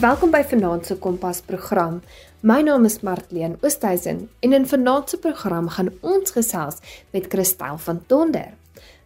[0.00, 1.98] Welkom by Vanaand se Kompas program.
[2.40, 6.78] My naam is Martleen Oosthuizen en in Vanaand se program gaan ons gesels
[7.12, 8.54] met Christel van Tonder.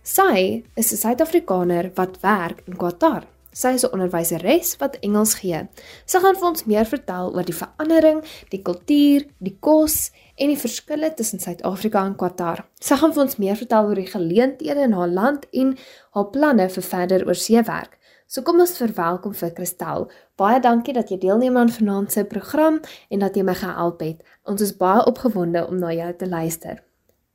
[0.02, 3.27] Sy is 'n Suid-Afrikaner wat werk in Qatar.
[3.52, 5.66] Sy is 'n onderwyseres wat Engels gee.
[6.07, 10.62] Sy gaan vir ons meer vertel oor die verandering, die kultuur, die kos en die
[10.66, 12.66] verskille tussen Suid-Afrika en Qatar.
[12.80, 15.77] Sy gaan vir ons meer vertel oor die geleenthede in haar land en
[16.11, 17.98] haar planne vir verder oorseewerk.
[18.34, 20.09] So kom ons verwelkom vir Christel.
[20.34, 22.80] Baie dankie dat jy deelneem aan vanaand se program
[23.15, 24.24] en dat jy my gehelp het.
[24.51, 26.80] Ons is baie opgewonde om na jou te luister.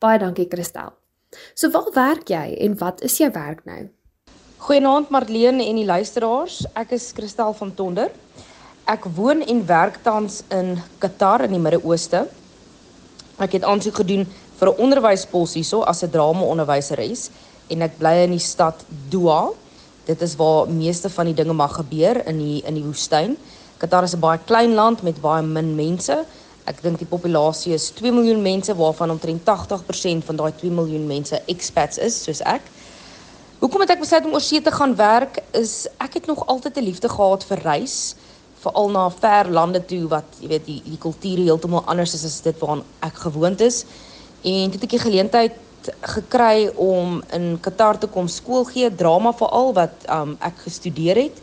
[0.03, 0.91] Baie dankie Christel.
[1.55, 3.85] So waar werk jy en wat is jou werk nou?
[4.65, 6.65] Goeienaand Marlene en die luisteraars.
[6.75, 8.11] Ek is Christel van Tonder.
[8.83, 12.25] Ek woon en werk tans in Qatar in die Midde-Ooste.
[13.39, 14.27] Ek het aansoek gedoen
[14.59, 17.29] vir 'n onderwyspos hierso as 'n drama-onderwyseres
[17.71, 19.55] en ek bly in die stad Doha
[20.09, 23.37] dit is waar meeste van die dinge mag gebeur in die in die woestyn.
[23.77, 26.25] Qatar is 'n baie klein land met baie min mense.
[26.65, 31.07] Ek dink die populasie is 2 miljoen mense waarvan omtrent 80% van daai 2 miljoen
[31.07, 32.61] mense expats is soos ek.
[33.59, 35.43] Hoekom het ek besluit om oorsee te gaan werk?
[35.51, 38.15] Is ek het nog altyd 'n liefde gehad vir reis,
[38.59, 42.41] veral na ver lande toe wat jy weet die die kultuur heeltemal anders is as
[42.41, 43.85] dit waaraan ek gewoond is.
[44.43, 45.51] En het ek die geleentheid
[46.01, 51.41] gekry om in Qatar te kom skool gee, drama veral wat um, ek gestudeer het.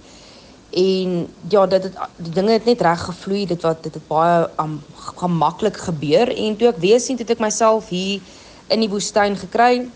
[0.77, 4.49] En ja, dit het die dinge het net reg gevloei, dit wat dit het baie
[4.61, 4.81] um,
[5.17, 8.21] gemaklik gebeur en toe ek weer sien het ek myself hier
[8.69, 9.87] in die woestyn gekry.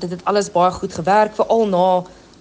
[0.00, 1.86] Dit het alles baie goed gewerk veral na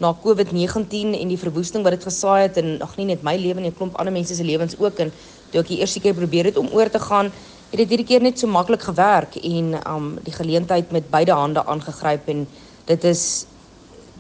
[0.02, 3.62] na COVID-19 en die verwoesting wat dit gesaai het en ag nie net my lewe
[3.62, 5.12] nie, 'n klomp ander mense se lewens ook en
[5.52, 7.32] toe ek die eerste keer probeer het om oor te gaan,
[7.72, 11.64] het dit hierdie keer net so maklik gewerk en um die geleentheid met beide hande
[11.64, 12.44] aangegryp en
[12.90, 13.46] dit is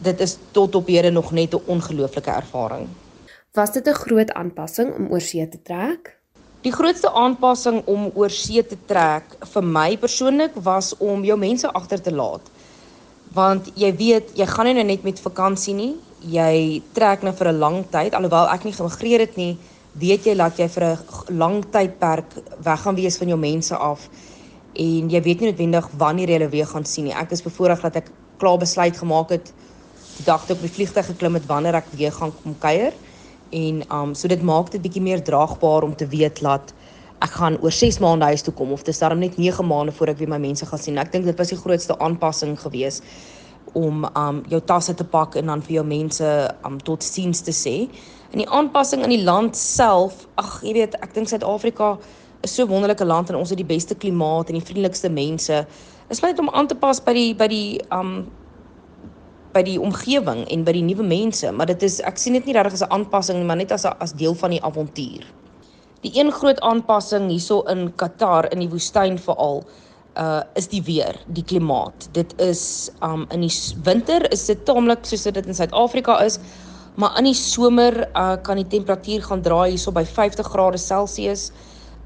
[0.02, 2.88] dit is tot op hede nog net 'n ongelooflike ervaring.
[3.54, 6.18] Was dit 'n groot aanpassing om oor see te trek?
[6.62, 11.72] Die grootste aanpassing om oor see te trek vir my persoonlik was om jou mense
[11.74, 12.42] agter te laat.
[13.34, 15.96] Want jy weet, jy gaan nie nou net met vakansie nie.
[16.20, 19.58] Jy trek nou vir 'n lang tyd alhoewel ek nie gemigreer het nie
[20.00, 22.30] weet jy dat jy vir 'n lang tydperk
[22.64, 24.10] weg gaan wees van jou mense af
[24.74, 27.14] en jy weet nie noodwendig wanneer jy hulle weer gaan sien nie.
[27.14, 29.52] Ek is bevoorreg dat ek klaar besluit gemaak het
[30.18, 32.94] die dag toe ek op die vliegtuig geklim het wanneer ek weer gaan kom kuier
[33.52, 36.74] en um so dit maak dit bietjie meer draagbaar om te weet dat
[37.22, 40.08] ek gaan oor 6 maande huis toe kom of dis daarom net 9 maande voor
[40.08, 40.98] ek weer my mense gaan sien.
[40.98, 43.04] Ek dink dit was die grootste aanpassing geweest
[43.74, 46.32] om um jou tasse te pak en dan vir jou mense
[46.68, 47.76] um tot siens te sê.
[48.32, 51.98] En die aanpassing in die land self, ag jy weet, ek dink Suid-Afrika
[52.44, 55.66] is so 'n wonderlike land en ons het die beste klimaat en die vriendelikste mense.
[56.10, 58.32] Is net om aan te pas by die by die um
[59.54, 62.54] by die omgewing en by die nuwe mense, maar dit is ek sien dit nie
[62.54, 65.24] regtig as 'n aanpassing nie, maar net as 'n as deel van die avontuur.
[66.02, 69.64] Die een groot aanpassing hierso in Qatar in die woestyn veral
[70.20, 72.10] uh is die weer, die klimaat.
[72.12, 76.40] Dit is um in die winter is dit taamlik soos dit in Suid-Afrika is,
[76.96, 81.52] maar in die somer uh kan die temperatuur gaan draai hierso by 50 grade Celsius.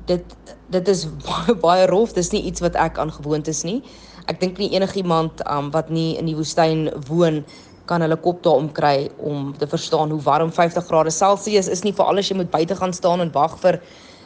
[0.05, 0.35] Dit
[0.69, 3.81] dit is baie baie rof, dis nie iets wat ek aangewoond is nie.
[4.29, 7.43] Ek dink nie enigiemand um wat nie in die woestyn woon
[7.89, 11.93] kan hulle kop daaroor kry om te verstaan hoe warm 50 grade Celsius is nie
[11.93, 13.77] vir alles jy moet buite gaan staan en wag vir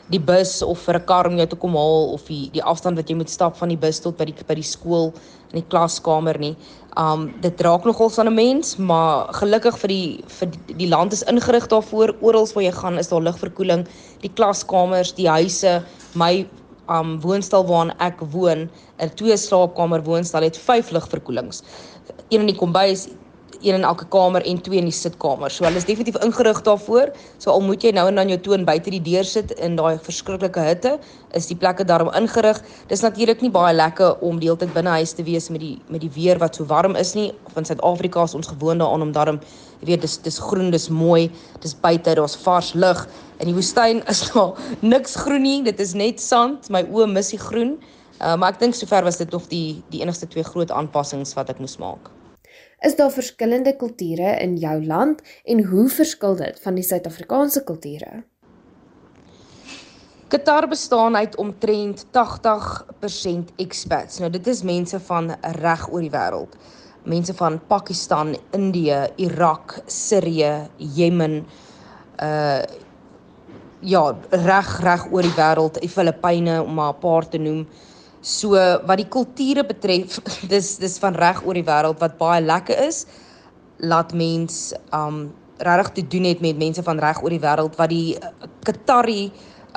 [0.09, 2.97] die bus of vir 'n kar om jou te kom haal of die die afstand
[2.97, 5.13] wat jy moet stap van die bus tot by die by die skool
[5.53, 6.55] in die klaskamer nie.
[6.97, 11.13] Um dit raak nogal aan 'n mens, maar gelukkig vir die vir die, die land
[11.13, 12.15] is ingerig daarvoor.
[12.21, 13.87] Oral waar jy gaan is daar ligverkoeling.
[14.21, 15.83] Die klaskamers, die huise,
[16.15, 16.47] my
[16.89, 21.63] um woonstel waarin ek woon, 'n twee slaapkamer woonstel het 5 ligverkoelings.
[22.29, 23.07] Een in die kombuis,
[23.61, 25.51] een in elke kamer en twee in die sitkamer.
[25.51, 27.11] So hulle is definitief ingerig daarvoor.
[27.37, 29.99] So al moet jy nou en dan jou toon buite die deur sit in daai
[30.03, 30.95] verskriklike hitte,
[31.37, 32.61] is die plekke daarom ingerig.
[32.91, 35.75] Dis natuurlik nie baie lekker om die hele tyd binne huis te wees met die
[35.89, 37.31] met die weer wat so warm is nie.
[37.55, 39.39] Van Suid-Afrika is ons gewoond daaraan om daarom
[39.79, 41.29] jy weet dis dis groen, dis mooi,
[41.63, 43.05] dis buite, daar's vars lug.
[43.39, 45.59] In die woestyn is daar niks groen nie.
[45.63, 46.69] Dit is net sand.
[46.69, 47.77] My oë mis die groen.
[48.19, 51.53] Uh, maar ek dink sover was dit nog die die enigste twee groot aanpassings wat
[51.53, 52.11] ek moes maak.
[52.79, 58.21] Is daar verskillende kulture in jou land en hoe verskil dit van die Suid-Afrikaanse kulture?
[60.29, 64.19] Qatar bestaan uit omtrent 80% expats.
[64.19, 66.55] Nou dit is mense van reg oor die wêreld.
[67.03, 71.43] Mense van Pakistan, Indië, Irak, Sirië, Jemen,
[72.23, 72.61] uh
[73.79, 77.67] ja, reg reg oor die wêreld, die Filippyne om maar 'n paar te noem.
[78.21, 78.51] So
[78.85, 80.19] wat die kulture betref,
[80.51, 83.05] dis dis van reg oor die wêreld wat baie lekker is.
[83.79, 85.29] Laat mens um
[85.59, 88.17] regtig te doen het met mense van reg oor die wêreld wat die
[88.67, 89.31] Qatari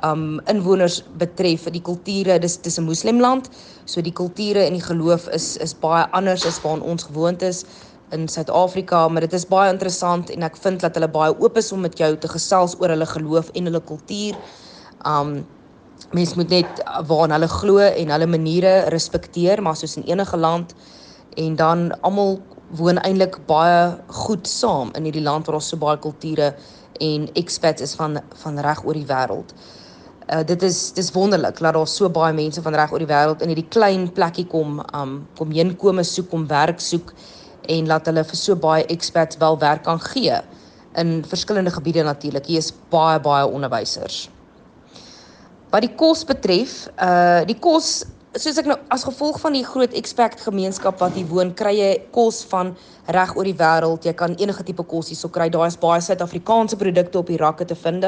[0.06, 3.50] um inwoners betref die kulture dis dis 'n moslemland
[3.84, 7.64] so die kulture en die geloof is is baie anders as waar ons gewoond is
[8.10, 11.72] in Suid-Afrika maar dit is baie interessant en ek vind dat hulle baie oop is
[11.72, 14.34] om met jou te gesels oor hulle geloof en hulle kultuur
[15.06, 15.46] um
[16.12, 20.74] mens moet net waarna hulle glo en hulle maniere respekteer maar soos in enige land
[21.40, 22.40] en dan almal
[22.76, 23.92] woon eintlik baie
[24.24, 26.52] goed saam in hierdie land waar ons so baie kulture
[27.00, 29.54] en expats is van van reg oor die wêreld.
[30.32, 33.42] Uh dit is dis wonderlik dat daar so baie mense van reg oor die wêreld
[33.42, 37.12] in hierdie klein plekkie kom um kom heenkome soek om werk soek
[37.68, 40.40] en laat hulle vir so baie expats wel werk kan gee
[40.96, 42.46] in verskillende gebiede natuurlik.
[42.46, 44.28] Hier is baie baie onderwysers.
[45.72, 48.02] Wat die kos betref, uh die kos
[48.36, 51.90] soos ek nou as gevolg van die groot expat gemeenskap wat hier woon, kry jy
[52.12, 52.74] kos van
[53.16, 54.04] reg oor die wêreld.
[54.04, 55.46] Jy kan enige tipe kos hierso kry.
[55.52, 58.04] Daar is baie Suid-Afrikaanse produkte op die rakke te vind.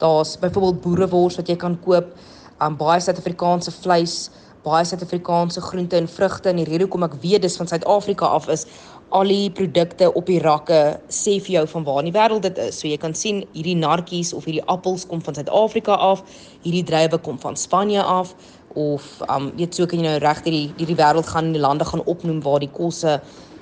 [0.00, 2.12] Daar's byvoorbeeld boerewors wat jy kan koop,
[2.60, 4.18] um, baie Suid-Afrikaanse vleis,
[4.64, 6.52] baie Suid-Afrikaanse groente en vrugte.
[6.52, 8.68] En die rede hoekom ek weet dis van Suid-Afrika af is
[9.14, 12.58] al die produkte op die rakke sê vir jou van waar in die wêreld dit
[12.58, 12.80] is.
[12.80, 16.24] So jy kan sien hierdie nartjies of hierdie appels kom van Suid-Afrika af,
[16.64, 18.34] hierdie druiwe kom van Spanje af
[18.76, 21.86] of um weet so kan jy nou reg hierdie hierdie wêreld gaan in die lande
[21.88, 23.20] gaan opnoem waar die kosse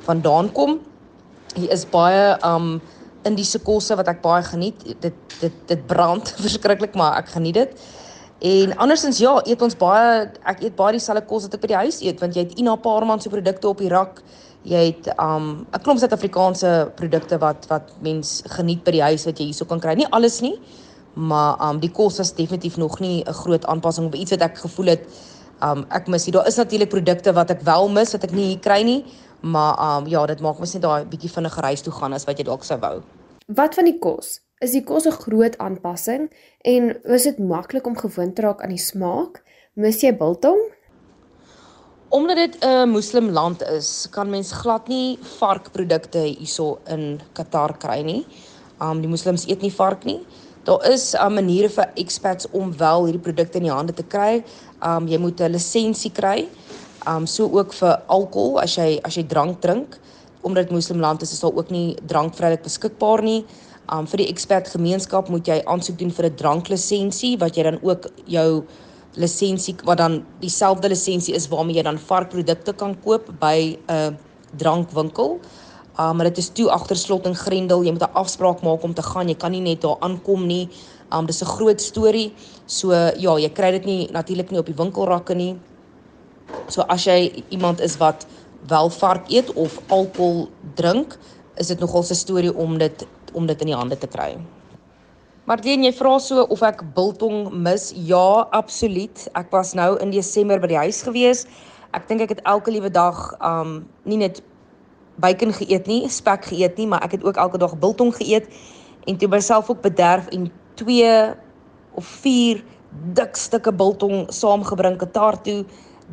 [0.09, 0.79] vandaan kom.
[1.55, 2.81] Hier is baie um
[3.25, 4.81] Indiese kosse wat ek baie geniet.
[5.01, 7.85] Dit dit dit brand verskriklik, maar ek geniet dit.
[8.45, 11.83] En andersins ja, eet ons baie ek eet baie dieselfde kos wat ek by die
[11.85, 14.25] huis eet want jy het Ina Paarman se produkte op die rak
[14.65, 19.39] jy het um 'n klomp Suid-Afrikaanse produkte wat wat mens geniet by die huis wat
[19.39, 19.95] jy hierso kan kry.
[19.95, 20.59] Nie alles nie,
[21.15, 24.59] maar um die kos is definitief nog nie 'n groot aanpassing op iets wat ek
[24.59, 25.03] gevoel het
[25.63, 26.25] um ek mis.
[26.25, 29.05] Daar is natuurlik produkte wat ek wel mis wat ek nie hier kry nie,
[29.41, 32.39] maar um ja, dit maak mens net daai bietjie vinniger reis toe gaan as wat
[32.39, 33.03] jy dalk sou wou.
[33.47, 34.41] Wat van die kos?
[34.61, 36.31] Is die kos 'n groot aanpassing
[36.63, 39.43] en is dit maklik om gewoond te raak aan die smaak?
[39.75, 40.74] Mis jy biltong?
[42.15, 48.27] Omdat dit 'n moslimland is, kan mens glad nie varkprodukte hierso in Qatar kry nie.
[48.81, 50.21] Um die moslems eet nie vark nie.
[50.63, 54.03] Daar is 'n um, maniere vir expats om wel hierdie produkte in die hande te
[54.03, 54.45] kry.
[54.83, 56.49] Um jy moet 'n lisensie kry.
[57.07, 59.99] Um so ook vir alkohol as jy as jy drank drink.
[60.43, 63.45] Omdat dit moslimland is, is daar ook nie drank vrylik beskikbaar nie.
[63.93, 67.79] Um vir die expat gemeenskap moet jy aansoek doen vir 'n dranklisensie wat jy dan
[67.83, 68.65] ook jou
[69.15, 74.11] lisensie wat dan dieselfde lisensie is waarmee jy dan varkprodukte kan koop by 'n uh,
[74.57, 75.41] drankwinkel.
[75.99, 77.83] Uh, maar dit is toe agter slot en grendel.
[77.83, 79.29] Jy moet 'n afspraak maak om te gaan.
[79.29, 80.69] Jy kan nie net daar aankom nie.
[81.13, 82.33] Um dis 'n groot storie.
[82.67, 85.57] So ja, jy kry dit nie natuurlik nie op die winkelrakke nie.
[86.69, 88.27] So as jy iemand is wat
[88.67, 91.19] wel vark eet of alkohol drink,
[91.57, 94.39] is dit nogal 'n storie om dit om dit in die hande te kry.
[95.45, 97.91] Marlene, jy vra so of ek biltong mis?
[98.09, 99.27] Ja, absoluut.
[99.37, 101.43] Ek was nou in Desember by die huis gewees.
[101.93, 103.75] Ek dink ek het elke liewe dag um
[104.09, 104.41] nie net
[105.21, 108.49] bacon geëet nie, spek geëet nie, maar ek het ook elke dag biltong geëet
[109.05, 110.49] en toe myself ook bederf en
[110.81, 111.13] 2
[112.01, 112.65] of 4
[113.21, 115.61] dik stukke biltong saamgebring Qatar toe.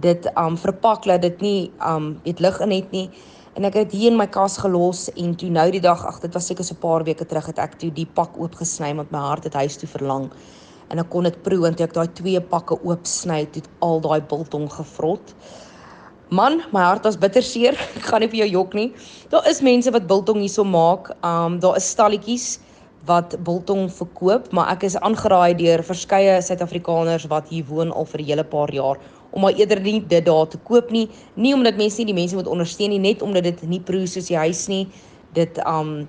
[0.04, 3.07] Dit um verpak dat dit nie um het lig in het nie
[3.56, 6.34] en ek het hier in my kas gelos en toe nou die dag ag dit
[6.34, 9.20] was seker so 'n paar weke terug het ek toe die pak oopgesny want my
[9.20, 10.31] hart het huis toe verlang.
[10.90, 14.00] En ek kon dit proe en toe ek daai twee pakke oop sny het al
[14.00, 15.36] daai biltong gevrot
[16.30, 17.74] man my hart was bitter seer.
[17.98, 18.94] Ek gaan nie vir jou jok nie.
[19.30, 21.12] Daar is mense wat biltong hierso maak.
[21.24, 22.60] Um daar is stalletjies
[23.06, 28.22] wat biltong verkoop maar ek is aangeraai deur verskeie suid-afrikaners wat hier woon al vir
[28.22, 28.98] 'n hele paar jaar
[29.31, 31.07] om maar eerder nie dit daar te koop nie.
[31.33, 34.28] Nie omdat mense nie die mense moet ondersteun nie, net omdat dit nie proe soos
[34.28, 34.85] die huis nie.
[35.35, 36.07] Dit um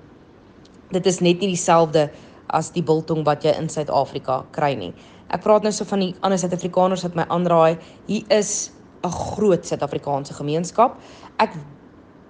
[0.93, 2.09] dit is net nie dieselfde
[2.53, 4.91] as die biltong wat jy in Suid-Afrika kry nie.
[5.33, 7.79] Ek praat nou so van die ander Suid-Afrikaners wat my aanraai.
[8.07, 8.71] Hier is
[9.03, 10.99] 'n groot Suid-Afrikaanse gemeenskap.
[11.39, 11.55] Ek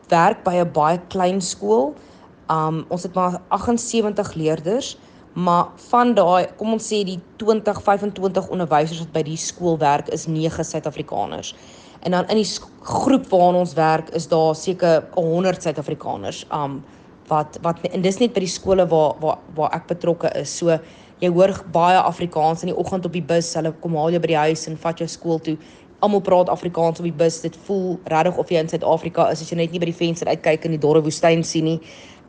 [0.09, 1.95] werk by 'n baie klein skool.
[2.50, 4.97] Um ons het maar 78 leerders
[5.33, 10.11] maar van daai kom ons sê die 20 25 onderwysers wat by die skool werk
[10.13, 11.55] is 9 Suid-Afrikaners.
[12.03, 12.49] En dan in die
[12.81, 16.45] groep waarna ons werk is daar seker 100 Suid-Afrikaners.
[16.51, 16.83] Um
[17.27, 20.57] wat wat en dis net by die skole waar waar waar ek betrokke is.
[20.57, 20.77] So
[21.23, 23.53] jy hoor baie Afrikaans in die oggend op die bus.
[23.55, 25.57] Hulle kom haal jou by die huis en vat jou skool toe.
[26.03, 27.39] Almal praat Afrikaans op die bus.
[27.41, 30.27] Dit voel regtig of jy in Suid-Afrika is as jy net nie by die venster
[30.27, 31.79] uitkyk en die dorre woestyn sien nie.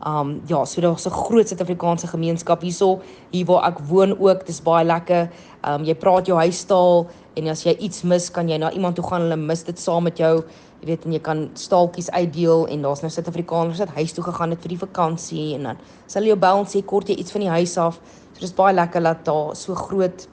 [0.03, 4.45] Um ja, so daar's 'n groot Suid-Afrikaanse gemeenskap hierso, hier waar ek woon ook.
[4.45, 5.29] Dis baie lekker.
[5.63, 9.05] Um jy praat jou huistaal en as jy iets mis, kan jy na iemand toe
[9.05, 10.43] gaan, hulle mis dit saam met jou.
[10.81, 14.49] Jy weet en jy kan staaltjies uitdeel en daar's nou Suid-Afrikaners wat huis toe gegaan
[14.49, 17.31] het vir die vakansie en dan sal jy jou bel en sê kort jy iets
[17.31, 17.99] van die huis af.
[18.33, 20.27] So dis baie lekker dat daar so groot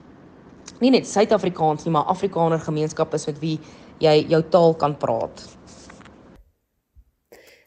[0.80, 3.58] nie net Suid-Afrikaans nie, maar Afrikaner gemeenskap is met wie
[4.02, 5.44] jy jou taal kan praat.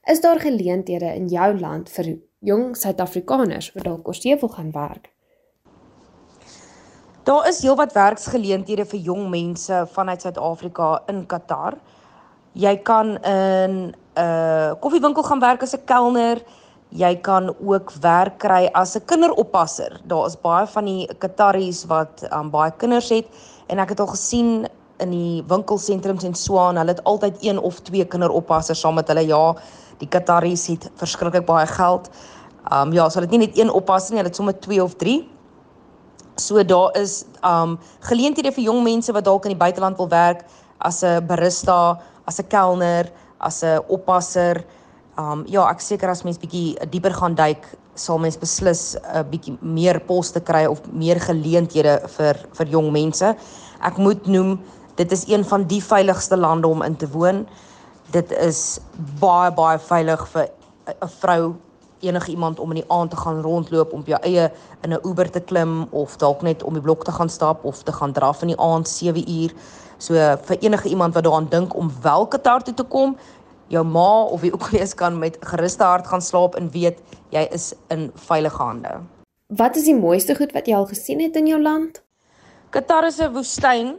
[0.06, 2.12] Is daar geleenthede in jou land vir
[2.46, 5.08] jong Suid-Afrikaners wat dalk oorsee wil gaan werk?
[7.26, 11.80] Daar is heelwat werksgeleenthede vir jong mense vanuit Suid-Afrika in Qatar.
[12.54, 16.44] Jy kan in 'n uh, koffiewinkel gaan werk as 'n kelner.
[16.90, 20.02] Jy kan ook werk kry as 'n kinderoppasser.
[20.06, 23.26] Daar is baie van die Qataris wat um, baie kinders het
[23.68, 24.68] en ek het al gesien
[25.04, 29.26] in die winkelsentrums en Swaan, hulle het altyd een of twee kinderoppassers saam met hulle.
[29.28, 29.56] Ja,
[30.00, 32.10] die Qataris het verskriklik baie geld.
[32.74, 34.96] Um ja, so hulle het nie net een oppasser nie, hulle het sommer twee of
[35.02, 35.24] drie.
[36.42, 37.78] So daar is um
[38.10, 40.46] geleenthede vir jong mense wat dalk in die buiteland wil werk
[40.80, 44.64] as 'n barista, as 'n kelner, as 'n oppasser.
[45.18, 47.64] Um ja, ek seker as mens bietjie dieper gaan duik,
[47.96, 53.36] sal mens beslis 'n bietjie meer poste kry of meer geleenthede vir vir jong mense.
[53.82, 54.60] Ek moet noem
[54.96, 57.46] dit is een van die veiligste lande om in te woon
[58.12, 58.80] dit is
[59.20, 60.50] baie baie veilig vir
[61.02, 61.56] 'n vrou
[62.00, 65.00] enige iemand om in die aand te gaan rondloop om op jou eie in 'n
[65.04, 68.12] Uber te klim of dalk net om die blok te gaan stap of te gaan
[68.12, 69.54] draf in die aand 7 uur.
[69.98, 73.18] So vir enige iemand wat daaraan dink om wel Qatar toe te kom,
[73.68, 77.00] jou ma of wie ook al is kan met geruste hart gaan slaap en weet
[77.30, 79.02] jy is in veilige hande.
[79.48, 82.04] Wat is die mooiste goed wat jy al gesien het in jou land?
[82.70, 83.96] Qatar is 'n woestyn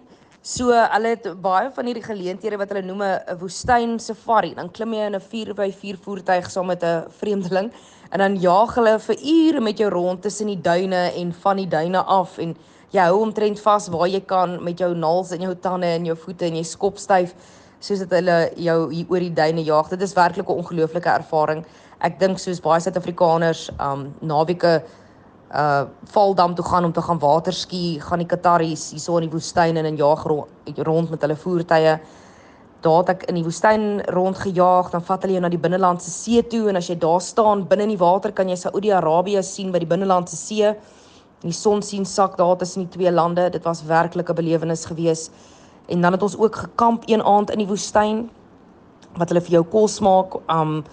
[0.46, 4.52] So hulle het baie van hierdie geleenthede wat hulle noem 'n woestyn safari.
[4.54, 7.72] Dan klim jy in 'n 4x4 voertuig saam met 'n vreemdeling
[8.12, 11.66] en dan jaag hulle vir ure met jou rond tussen die duine en van die
[11.66, 12.56] duine af en
[12.90, 16.16] jy hou omtrent vas waar jy kan met jou naels in jou tande en jou
[16.16, 17.34] voete en jy skop styf
[17.80, 19.88] soos dit hulle jou hier oor die duine jaag.
[19.88, 21.66] Dit is werklik 'n ongelooflike ervaring.
[22.00, 24.82] Ek dink soos baie Suid-Afrikaners um naweke
[25.56, 29.76] uh Valdam toe gaan om te gaan waterski, gaan die Qataris hierso in die woestyn
[29.76, 30.22] en in jaag
[30.76, 31.96] rond met hulle voertuie.
[32.84, 36.42] Daar het ek in die woestyn rondgejaag, dan vat hulle jou na die binnelandse see
[36.44, 39.80] toe en as jy daar staan binne in die water kan jy Saudi-Arabië sien by
[39.82, 40.75] die binnelandse see.
[41.42, 43.48] Die son sien sak daar tussen die twee lande.
[43.50, 45.30] Dit was werklik 'n belewenis gewees.
[45.88, 48.28] En dan het ons ook gekamp een aand in die woestyn
[49.16, 50.34] wat hulle vir jou kos maak.
[50.48, 50.84] Um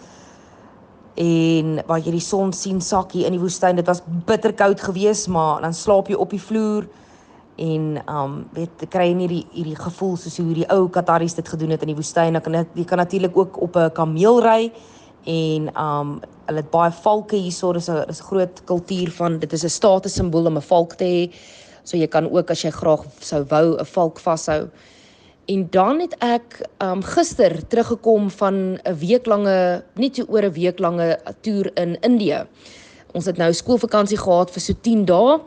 [1.15, 3.77] en waar jy die son sien sak hier in die woestyn.
[3.77, 6.87] Dit was bitterkoud geweest, maar dan slaap jy op die vloer
[7.61, 11.47] en um weet kry jy nie die hierdie gevoel soos hoe die ou Qataris dit
[11.47, 12.33] gedoen het in die woestyn.
[12.33, 14.71] Dan kan jy kan natuurlik ook op 'n kameel ry
[15.25, 17.73] en um hulle het baie valke hierso.
[17.73, 20.95] Dis 'n is 'n groot kultuur van dit is 'n status simbool om 'n valk
[20.95, 21.33] te hê.
[21.83, 24.69] So jy kan ook as jy graag sou wou 'n valk vashou.
[25.45, 31.19] En dan het ek um gister teruggekom van 'n weeklange, nie so oor 'n weeklange
[31.41, 32.47] toer in Indië.
[33.11, 35.39] Ons het nou skoolvakansie gehad vir so 10 dae.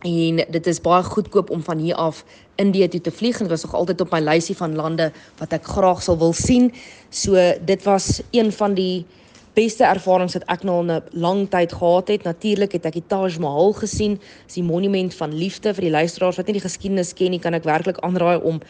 [0.00, 2.24] En dit is baie goedkoop om van hier af
[2.54, 5.52] Indië toe te vlieg en dit was nog altyd op my lysie van lande wat
[5.52, 6.72] ek graag sal wil sien.
[7.10, 7.34] So
[7.64, 9.06] dit was een van die
[9.56, 12.22] beste ervarings wat ek nou 'n lang tyd gehad het.
[12.24, 16.36] Natuurlik het ek die Taj Mahal gesien, dis die monument van liefde vir die luisteraars
[16.36, 18.60] wat nie die geskiedenis ken nie, kan ek werklik aanraai om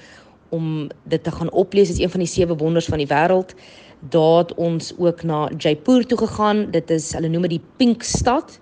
[0.50, 1.88] om dit te gaan oplees.
[1.88, 3.54] Dit is een van die sewe wonders van die wêreld.
[4.10, 6.70] Daar het ons ook na Jaipur toe gegaan.
[6.70, 8.60] Dit is hulle noem dit die Pink Stad.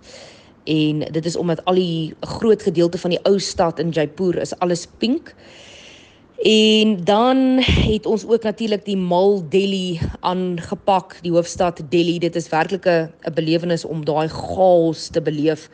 [0.64, 4.58] En dit is omdat al die groot gedeelte van die ou stad in Jaipur is
[4.58, 5.34] alles pink.
[6.42, 12.18] En dan het ons ook natuurlik die Mal Delhi aangepak, die hoofstad Delhi.
[12.18, 15.70] Dit is werklik 'n belewenis om daai chaos te beleef.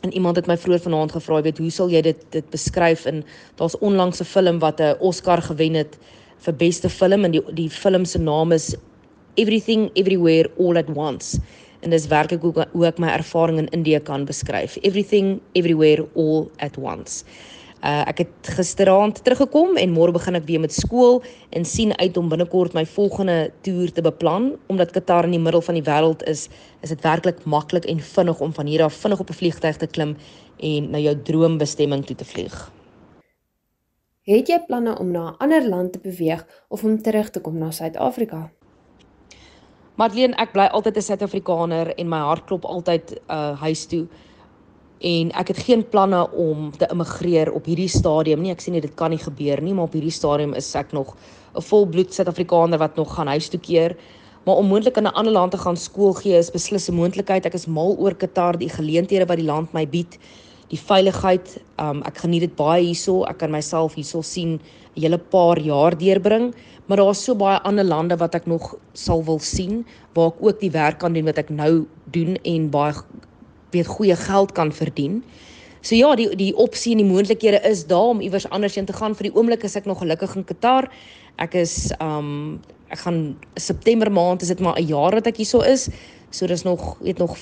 [0.00, 3.04] En iemand het my vroeër vanaand gevra, weet hoe sal jy dit dit beskryf?
[3.04, 5.98] En daar's onlangs 'n film wat 'n Oscar gewen het
[6.38, 8.74] vir beste film en die die film se naam is
[9.34, 11.38] Everything Everywhere All at Once.
[11.80, 14.78] En dis werklik hoe, hoe ek my ervaring in Indië kan beskryf.
[14.80, 17.24] Everything Everywhere All at Once.
[17.82, 21.16] Uh ek het gisteraand teruggekom en môre begin ek weer met skool
[21.50, 25.64] en sien uit om binnekort my volgende toer te beplan omdat Qatar in die middel
[25.66, 26.46] van die wêreld is,
[26.86, 29.86] is dit werklik maklik en vinnig om van hier af vinnig op 'n vliegtuig te
[29.86, 30.16] klim
[30.62, 32.70] en na jou droombestemming toe te vlieg.
[34.22, 37.58] Het jy planne om na 'n ander land te beweeg of om terug te kom
[37.58, 38.50] na Suid-Afrika?
[39.96, 44.06] Madeleine, ek bly altyd 'n Suid-Afrikaner en my hart klop altyd uh huis toe
[45.02, 48.52] en ek het geen planne om te immigreer op hierdie stadium nie.
[48.54, 51.16] Ek sien dit kan nie gebeur nie, maar op hierdie stadium is ek nog
[51.56, 53.96] 'n volbloed Suid-Afrikaner wat nog gaan huis toe keer.
[54.44, 57.46] maar om moontlik in 'n ander land te gaan skool gee is beslis 'n moontlikheid.
[57.46, 60.18] Ek is mal oor Qatar, die geleenthede wat die land my bied,
[60.68, 61.62] die veiligheid.
[61.78, 63.24] Um ek geniet dit baie hierso.
[63.24, 64.60] Ek kan myself hierso sien
[64.96, 66.54] 'n hele paar jaar deurbring,
[66.86, 70.60] maar daar's so baie ander lande wat ek nog sal wil sien waar ek ook
[70.60, 72.92] die werk kan doen wat ek nou doen en baie
[73.72, 75.22] weet goeie geld kan verdien.
[75.82, 78.94] So ja, die die opsie en die moontlikhede is daar om iewers anders heen te
[78.94, 79.16] gaan.
[79.18, 80.86] Vir die oomblik is ek nog gelukkig in Qatar.
[81.42, 82.60] Ek is um
[82.92, 83.22] ek gaan
[83.56, 85.88] September maand is dit maar 'n jaar wat ek hierso is.
[86.30, 87.36] So dis nog weet nog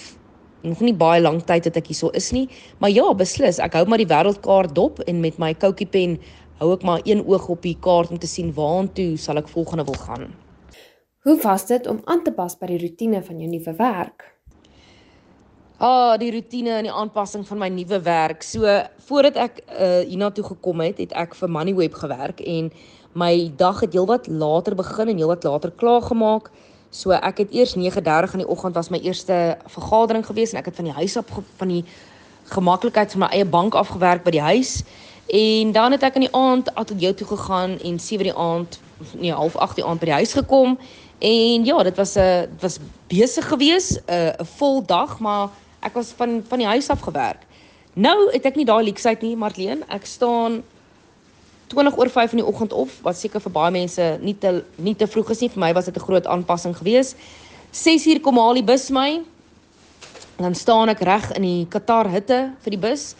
[0.63, 2.49] nog nie baie lank tyd dat ek hierso is nie.
[2.79, 6.19] Maar ja, beslis, ek hou maar die wêreldkaart dop en met my koutjie pen
[6.61, 9.85] hou ek maar een oog op die kaart om te sien waartoe sal ek volgende
[9.85, 10.35] wil gaan.
[11.25, 14.25] Hoe was dit om aan te pas by die rotine van jou nuwe werk?
[15.81, 18.43] Ah, die rotine en die aanpassing van my nuwe werk.
[18.45, 18.69] So,
[19.09, 22.67] voordat ek uh hiernatoe gekom het, het ek vir Moneyweb gewerk en
[23.17, 26.51] my dag het heelwat later begin en heelwat later klaar gemaak.
[26.93, 30.69] So ek het eers 9:30 in die oggend was my eerste vergadering gewees en ek
[30.69, 31.85] het van die huis af van die
[32.53, 34.83] gemaklikheid van my eie bank afgewerk by die huis.
[35.33, 38.81] En dan het ek in die aand ateljee toe gegaan en 7:00 die aand,
[39.17, 40.77] nee, half 8:00 die aand by die huis gekom.
[41.19, 45.49] En ja, dit was 'n dit was besig gewees, 'n 'n vol dag, maar
[45.81, 47.47] ek was van van die huis af gewerk.
[47.95, 49.85] Nou het ek nie daai leksheid nie, Marlene.
[49.89, 50.63] Ek staan
[51.71, 54.95] 20 oor 5 in die oggend op wat seker vir baie mense nie te nie
[54.95, 55.51] te vroeg is nie.
[55.51, 57.17] Vir my was dit 'n groot aanpassing geweest
[57.71, 59.23] 6 uur kom haal die bus my.
[60.37, 63.15] Dan staan ek reg in die Qatar hitte vir die bus.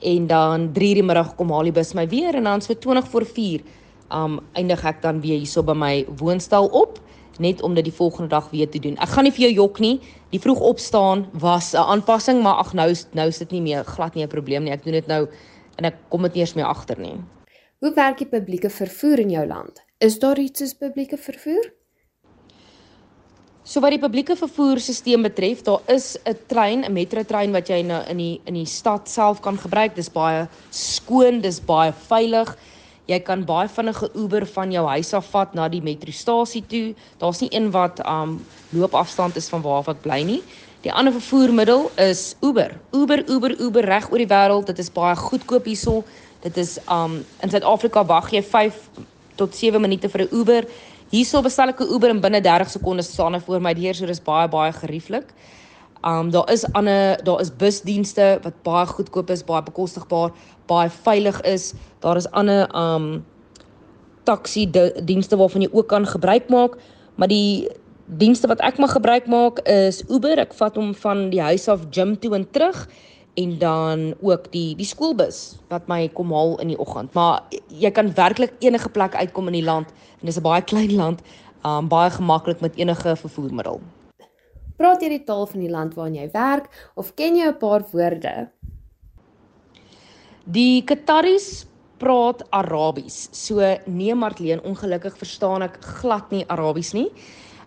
[0.00, 2.34] En dan 3 uur die middag kom haal die bus my weer.
[2.34, 3.60] En dan so 20 voor 4
[4.14, 7.00] um eindig ek dan weer hierso by my woonstel op
[7.38, 8.96] net om dit die volgende dag weer te doen.
[8.96, 10.00] Ek gaan nie vir jou jok nie.
[10.30, 14.14] Die vroeg opstaan was 'n aanpassing, maar ag nou nou is dit nie meer glad
[14.14, 14.72] nie 'n probleem nie.
[14.72, 15.28] Ek doen dit nou
[15.78, 17.20] en ek kom dit nie eens meer agter nie.
[17.80, 19.82] Hoe werk die publieke vervoer in jou land?
[19.98, 21.72] Is daar iets soos publieke vervoer?
[23.66, 28.02] So wat die publieke vervoerstelsel betref, daar is 'n trein, 'n metrotrein wat jy nou
[28.08, 29.94] in die in die stad self kan gebruik.
[29.94, 32.56] Dis baie skoon, dis baie veilig.
[33.06, 36.94] Jy kan baie vinnige Uber van jou huis af vat na die metrostasie toe.
[37.20, 38.40] Daar's nie een wat um
[38.74, 40.40] loopafstand is van waar ek bly nie.
[40.82, 42.74] Die ander vervoermiddel is Uber.
[42.92, 44.66] Uber, Uber, Uber reg oor die wêreld.
[44.66, 46.02] Dit is baie goedkoop hierso.
[46.42, 48.82] Dit is um in Suid-Afrika wag jy 5
[49.38, 50.66] tot 7 minute vir 'n Uber.
[51.10, 54.06] Hierso bestel ek 'n Uber en binne 30 sekondes staan hy voor my deur, so
[54.06, 55.30] dis baie baie gerieflik.
[56.02, 60.30] Um daar is ander daar is busdienste wat baie goedkoop is, baie bekostigbaar,
[60.66, 61.72] baie veilig is.
[62.00, 63.24] Daar is ander um
[64.24, 64.70] taxi
[65.04, 66.76] dienste waarvan jy ook kan gebruik maak,
[67.14, 67.68] maar die
[68.06, 70.38] dienste wat ek mag gebruik maak is Uber.
[70.38, 72.86] Ek vat hom van die huis af gym toe en terug
[73.36, 77.12] en dan ook die die skoolbus wat my kom haal in die oggend.
[77.14, 80.94] Maar jy kan werklik enige plek uitkom in die land en dis 'n baie klein
[80.94, 81.22] land,
[81.64, 83.80] um baie gemaklik met enige vervoermiddel.
[84.76, 86.68] Praat jy die taal van die land waarin jy werk
[87.00, 88.48] of ken jy 'n paar woorde?
[90.44, 91.66] Die Qataris
[91.98, 93.28] praat Arabies.
[93.32, 97.10] So nee Martleen, ongelukkig verstaan ek glad nie Arabies nie.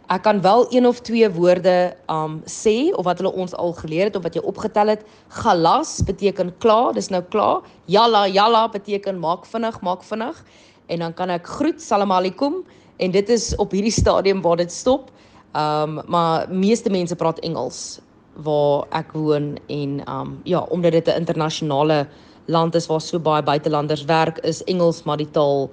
[0.10, 4.10] Ek kan wel een of twee woorde um sê of wat hulle ons al geleer
[4.10, 5.06] het of wat jy opgetel het.
[5.30, 7.62] Galas beteken klaar, dis nou klaar.
[7.86, 10.46] Yalla yalla beteken maak vinnig, maak vinnig.
[10.88, 12.64] En dan kan ek groet, salam aleikum
[12.98, 15.12] en dit is op hierdie stadium waar dit stop.
[15.54, 18.00] Um maar meeste mense praat Engels
[18.34, 22.08] waar ek woon en um ja, omdat dit 'n internasionale
[22.46, 25.70] land is waar so baie buitelanders werk, is Engels maar die taal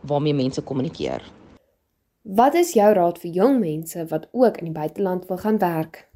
[0.00, 1.22] waarmee mense kommunikeer.
[2.22, 6.08] Wat is jou raad vir jong mense wat ook in die buiteland wil gaan werk?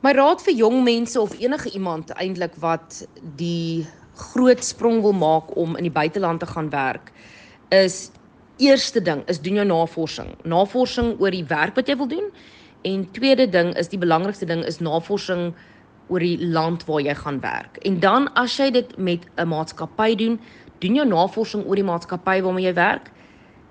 [0.00, 5.56] My raad vir jong mense of enige iemand eintlik wat die groot sprong wil maak
[5.56, 7.12] om in die buiteland te gaan werk
[7.68, 8.10] is
[8.58, 10.34] eerste ding is doen jou navorsing.
[10.44, 12.30] Navorsing oor die werk wat jy wil doen
[12.82, 15.54] en tweede ding is die belangrikste ding is navorsing
[16.08, 17.78] oor die land waar jy gaan werk.
[17.82, 20.40] En dan as jy dit met 'n maatskappy doen,
[20.78, 23.10] doen jou navorsing oor die maatskappy waarmee jy werk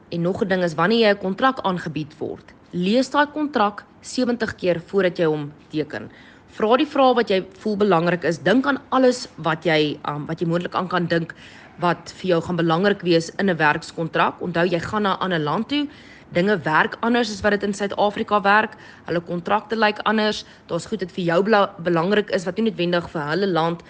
[0.09, 4.55] En nog 'n ding is wanneer jy 'n kontrak aangebied word, lees daai kontrak 70
[4.55, 6.11] keer voordat jy hom teken.
[6.47, 8.37] Vra die vrae wat jy voel belangrik is.
[8.37, 11.35] Dink aan alles wat jy um, wat jy moontlik aan kan dink
[11.79, 14.41] wat vir jou gaan belangrik wees in 'n werkskontrak.
[14.41, 15.87] Onthou jy gaan na 'n ander land toe.
[16.33, 18.75] Dinge werk anders as wat dit in Suid-Afrika werk.
[19.05, 20.45] Hulle kontrakte lyk anders.
[20.67, 21.43] Daar's goed wat vir jou
[21.83, 23.83] belangrik is wat nie noodwendig vir hulle land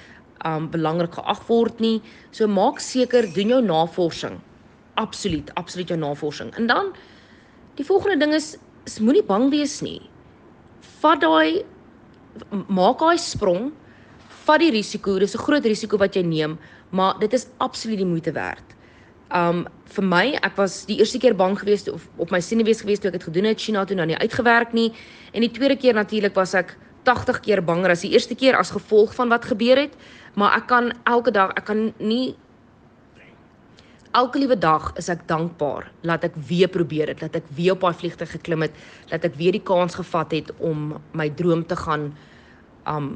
[0.45, 2.01] um belangrik geag word nie.
[2.31, 4.41] So maak seker doen jou navorsing
[4.95, 6.51] absoluut, absoluut jou navorsing.
[6.55, 6.93] En dan
[7.75, 8.55] die volgende ding is,
[8.87, 9.99] is moenie bang wees nie.
[11.01, 11.63] Vat daai
[12.67, 13.71] maak daai sprong,
[14.45, 15.19] vat die risiko.
[15.19, 16.57] Dis 'n groot risiko wat jy neem,
[16.95, 18.75] maar dit is absoluut die moeite werd.
[19.35, 23.03] Um vir my, ek was die eerste keer bang geweest of op my senuwees geweest
[23.03, 24.89] toe ek dit gedoen het China toe nou nie uitgewerk nie.
[25.33, 28.73] En die tweede keer natuurlik was ek 80 keer banger as die eerste keer as
[28.73, 29.93] gevolg van wat gebeur het,
[30.35, 32.35] maar ek kan elke dag, ek kan nie
[34.15, 37.83] elke liewe dag is ek dankbaar dat ek weer probeer het, dat ek weer op
[37.83, 38.75] daai vliegtuig geklim het,
[39.11, 42.13] dat ek weer die kans gevat het om my droom te gaan
[42.89, 43.15] um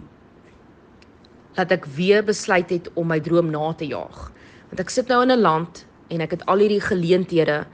[1.60, 4.30] dat ek weer besluit het om my droom na te jaag.
[4.72, 7.66] Want ek sit nou in 'n land en ek het al hierdie geleenthede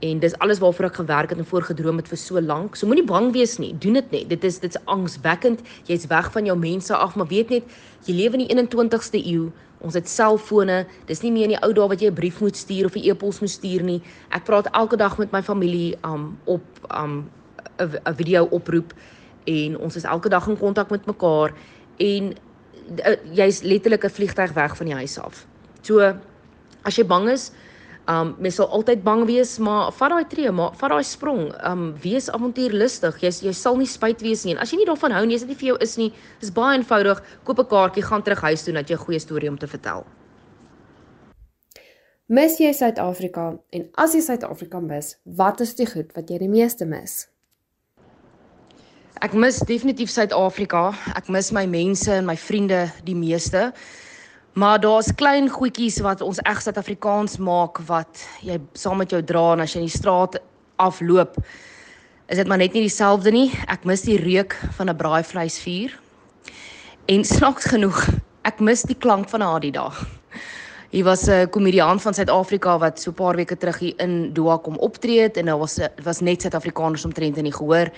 [0.00, 2.76] en dis alles waarvoor ek gewerk het en voorgedroom het vir so lank.
[2.76, 3.72] So moenie bang wees nie.
[3.78, 4.28] Doen dit net.
[4.28, 5.62] Dit is dit's angswekkend.
[5.86, 7.64] Jy's weg van jou mense af, maar weet net,
[8.04, 9.52] jy lewe in die 21ste eeu.
[9.80, 10.86] Ons het selfone.
[11.06, 13.08] Dis nie meer in die ou dae wat jy 'n brief moet stuur of 'n
[13.08, 14.02] e-pos moet stuur nie.
[14.30, 17.30] Ek praat elke dag met my familie um op um
[17.80, 18.92] 'n video oproep
[19.44, 21.52] en ons is elke dag in kontak met mekaar
[21.98, 22.34] en
[23.06, 25.46] uh, jy's letterlik 'n vliegtyg weg van die huis af.
[25.82, 26.00] So
[26.84, 27.52] as jy bang is,
[28.04, 31.46] Um mens sal altyd bang wees, maar vat daai tree, maar vat daai sprong.
[31.64, 33.22] Um wees avontuurlustig.
[33.22, 34.52] Jy jy sal nie spyt wees nie.
[34.52, 36.10] En as jy nie daarvan hou nie, as dit nie vir jou is nie,
[36.44, 37.22] is baie eenvoudig.
[37.44, 40.04] Koop 'n kaartjie, gaan terug huis toe dat jy 'n goeie storie om te vertel.
[42.28, 43.58] Mis jy Suid-Afrika?
[43.70, 47.28] En as jy Suid-Afrika mis, wat is die goed wat jy die meeste mis?
[49.22, 50.88] Ek mis definitief Suid-Afrika.
[51.14, 53.68] Ek mis my mense en my vriende die meeste.
[54.58, 59.52] Maar daar's klein goedjies wat ons reg Suid-Afrikaans maak wat jy saam met jou dra
[59.54, 60.40] en as jy in die straat
[60.82, 61.38] afloop,
[62.26, 63.48] is dit maar net nie dieselfde nie.
[63.70, 65.94] Ek mis die reuk van 'n braaivleisvuur.
[67.06, 67.98] En snaaks genoeg,
[68.42, 69.94] ek mis die klank van 'n Adidas.
[70.90, 74.58] Hier was 'n komediant van Suid-Afrika wat so 'n paar weke terug hier in Doha
[74.58, 77.90] kom optree het en daar was was net Suid-Afrikaners omtrent in die gehoor.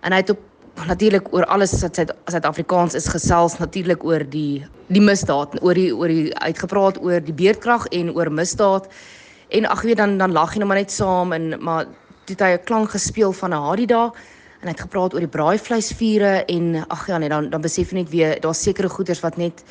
[0.00, 0.38] En hy het op
[0.86, 1.98] natuurlik oor alles wat
[2.30, 7.34] Suid-Afrikaans is gesels natuurlik oor die die misdaad oor die oor die uitgepraat oor die
[7.34, 8.86] beerdkrag en oor misdaad.
[9.48, 11.86] En ag weet dan dan lag jy nou maar net saam en maar
[12.26, 14.12] dit het hy 'n klank gespeel van 'n Hadida
[14.60, 17.98] en hy het gepraat oor die braaivleisvure en ag ja nee dan dan besef jy
[17.98, 19.62] net weer daar's sekere goeders wat net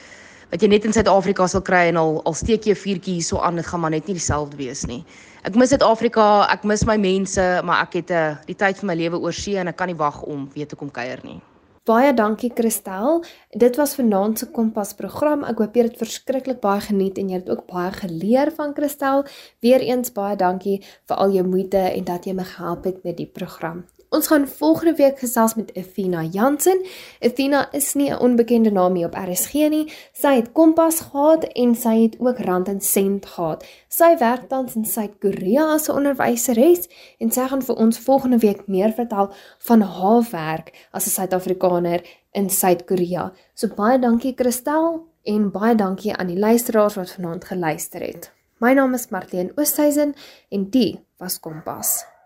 [0.52, 3.40] wat jy net in Suid-Afrika sal kry en al al steek jy 'n vuurtjie hierso
[3.40, 5.04] aan dit gaan maar net nie dieselfde wees nie
[5.48, 8.88] Ek mis Suid-Afrika, ek mis my mense, maar ek het 'n uh, die tyd van
[8.88, 11.40] my lewe oorsee en ek kan nie wag om weer te kom kuier nie.
[11.88, 13.24] Baie dankie Christel.
[13.56, 15.44] Dit was vanaand se Kompas program.
[15.44, 19.24] Ek hoop jy het verskriklik baie geniet en jy het ook baie geleer van Christel.
[19.62, 23.32] Weereens baie dankie vir al jou moeite en dat jy my gehelp het met die
[23.32, 23.86] program.
[24.10, 26.86] Ons gaan volgende week gesels met Athena Jansen.
[27.20, 29.94] Athena is nie 'n onbekende naam hier op RSG nie.
[30.14, 33.66] Sy het Kompas gehad en sy het ook Rand en Sent gehad.
[33.88, 38.68] Sy werk tans in Suid-Korea as 'n onderwyseres en sy gaan vir ons volgende week
[38.68, 43.34] meer vertel van haar werk as 'n Suid-Afrikaner in Suid-Korea.
[43.54, 48.32] So baie dankie Christel en baie dankie aan die luisteraars wat vanaand geluister het.
[48.58, 50.14] My naam is Martien Oosthuizen
[50.50, 52.17] en dit was Kompas.